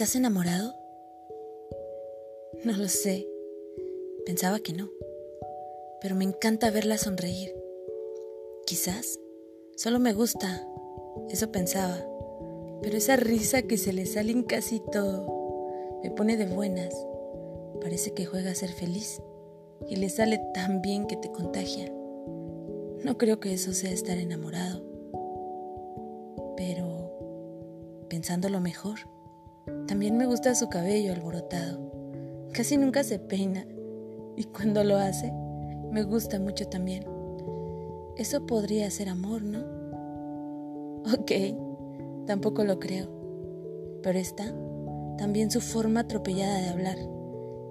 ¿Estás 0.00 0.16
enamorado? 0.16 0.74
No 2.64 2.72
lo 2.72 2.88
sé. 2.88 3.28
Pensaba 4.24 4.60
que 4.60 4.72
no. 4.72 4.88
Pero 6.00 6.14
me 6.14 6.24
encanta 6.24 6.70
verla 6.70 6.96
sonreír. 6.96 7.54
Quizás 8.64 9.18
solo 9.76 9.98
me 9.98 10.14
gusta. 10.14 10.66
Eso 11.28 11.52
pensaba. 11.52 12.02
Pero 12.80 12.96
esa 12.96 13.16
risa 13.16 13.60
que 13.60 13.76
se 13.76 13.92
le 13.92 14.06
sale 14.06 14.32
en 14.32 14.44
casi 14.44 14.80
todo 14.90 15.26
me 16.02 16.10
pone 16.10 16.38
de 16.38 16.46
buenas. 16.46 16.94
Parece 17.82 18.14
que 18.14 18.24
juega 18.24 18.52
a 18.52 18.54
ser 18.54 18.70
feliz 18.70 19.20
y 19.86 19.96
le 19.96 20.08
sale 20.08 20.40
tan 20.54 20.80
bien 20.80 21.06
que 21.06 21.16
te 21.16 21.30
contagia. 21.30 21.92
No 23.04 23.18
creo 23.18 23.38
que 23.38 23.52
eso 23.52 23.74
sea 23.74 23.90
estar 23.90 24.16
enamorado. 24.16 24.82
Pero, 26.56 26.99
pensándolo 28.10 28.60
mejor, 28.60 28.98
también 29.86 30.16
me 30.18 30.26
gusta 30.26 30.54
su 30.54 30.68
cabello 30.68 31.12
alborotado. 31.12 31.80
Casi 32.52 32.76
nunca 32.76 33.04
se 33.04 33.20
peina 33.20 33.64
y 34.36 34.44
cuando 34.44 34.84
lo 34.84 34.96
hace, 34.96 35.32
me 35.90 36.02
gusta 36.02 36.40
mucho 36.40 36.66
también. 36.66 37.04
Eso 38.16 38.44
podría 38.46 38.90
ser 38.90 39.08
amor, 39.08 39.42
¿no? 39.42 39.60
Ok, 41.14 41.32
tampoco 42.26 42.64
lo 42.64 42.78
creo. 42.80 43.08
Pero 44.02 44.18
está 44.18 44.52
también 45.16 45.50
su 45.50 45.60
forma 45.60 46.00
atropellada 46.00 46.60
de 46.60 46.68
hablar, 46.68 46.96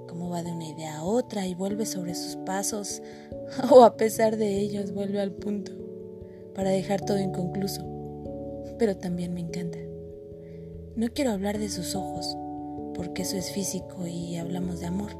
cómo 0.08 0.30
va 0.30 0.42
de 0.42 0.52
una 0.52 0.68
idea 0.68 1.00
a 1.00 1.04
otra 1.04 1.48
y 1.48 1.54
vuelve 1.54 1.86
sobre 1.86 2.16
sus 2.16 2.38
pasos, 2.38 3.02
o 3.72 3.84
a 3.84 3.98
pesar 3.98 4.38
de 4.38 4.58
ellos 4.58 4.94
vuelve 4.94 5.20
al 5.20 5.34
punto, 5.34 5.74
para 6.56 6.70
dejar 6.70 7.02
todo 7.02 7.20
inconcluso. 7.20 7.84
Pero 8.78 8.96
también 8.96 9.34
me 9.34 9.42
encanta. 9.42 9.89
No 10.96 11.08
quiero 11.14 11.32
hablar 11.32 11.58
de 11.60 11.70
sus 11.70 11.96
ojos, 11.96 12.36
porque 12.96 13.22
eso 13.22 13.38
es 13.38 13.52
físico 13.52 14.08
y 14.08 14.38
hablamos 14.38 14.80
de 14.80 14.88
amor. 14.88 15.12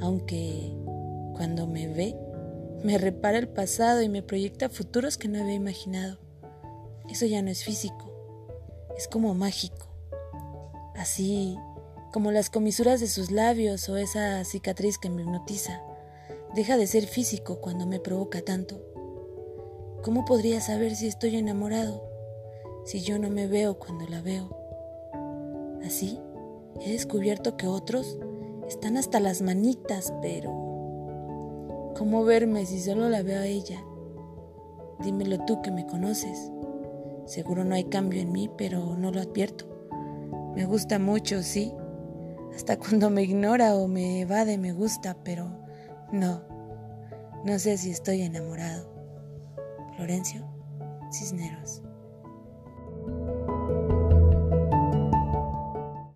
Aunque 0.00 0.74
cuando 1.34 1.66
me 1.66 1.88
ve, 1.88 2.16
me 2.82 2.98
repara 2.98 3.38
el 3.38 3.48
pasado 3.48 4.02
y 4.02 4.08
me 4.08 4.22
proyecta 4.22 4.68
futuros 4.68 5.16
que 5.16 5.28
no 5.28 5.40
había 5.40 5.54
imaginado. 5.54 6.18
Eso 7.08 7.26
ya 7.26 7.42
no 7.42 7.50
es 7.50 7.64
físico, 7.64 8.12
es 8.96 9.08
como 9.08 9.34
mágico. 9.34 9.88
Así 10.96 11.56
como 12.12 12.32
las 12.32 12.50
comisuras 12.50 13.00
de 13.00 13.06
sus 13.08 13.30
labios 13.30 13.88
o 13.88 13.96
esa 13.96 14.44
cicatriz 14.44 14.98
que 14.98 15.10
me 15.10 15.22
hipnotiza. 15.22 15.82
Deja 16.54 16.76
de 16.76 16.86
ser 16.86 17.06
físico 17.06 17.60
cuando 17.60 17.86
me 17.86 18.00
provoca 18.00 18.42
tanto. 18.42 18.82
¿Cómo 20.02 20.24
podría 20.24 20.60
saber 20.60 20.96
si 20.96 21.06
estoy 21.06 21.36
enamorado 21.36 22.02
si 22.84 23.02
yo 23.02 23.18
no 23.18 23.28
me 23.28 23.46
veo 23.46 23.78
cuando 23.78 24.06
la 24.08 24.22
veo? 24.22 24.67
Así, 25.88 26.20
he 26.82 26.92
descubierto 26.92 27.56
que 27.56 27.66
otros 27.66 28.18
están 28.68 28.98
hasta 28.98 29.20
las 29.20 29.40
manitas, 29.40 30.12
pero... 30.20 31.94
¿Cómo 31.96 32.24
verme 32.24 32.66
si 32.66 32.78
solo 32.78 33.08
la 33.08 33.22
veo 33.22 33.40
a 33.40 33.46
ella? 33.46 33.82
Dímelo 35.02 35.46
tú 35.46 35.62
que 35.62 35.70
me 35.70 35.86
conoces. 35.86 36.52
Seguro 37.24 37.64
no 37.64 37.74
hay 37.74 37.84
cambio 37.84 38.20
en 38.20 38.32
mí, 38.32 38.50
pero 38.58 38.96
no 38.96 39.10
lo 39.10 39.22
advierto. 39.22 39.64
Me 40.54 40.66
gusta 40.66 40.98
mucho, 40.98 41.42
sí. 41.42 41.72
Hasta 42.54 42.78
cuando 42.78 43.08
me 43.08 43.22
ignora 43.22 43.74
o 43.74 43.88
me 43.88 44.20
evade 44.20 44.58
me 44.58 44.72
gusta, 44.72 45.16
pero 45.24 45.50
no. 46.12 46.42
No 47.46 47.58
sé 47.58 47.78
si 47.78 47.88
estoy 47.88 48.20
enamorado. 48.20 48.92
Florencio 49.96 50.46
Cisneros. 51.10 51.80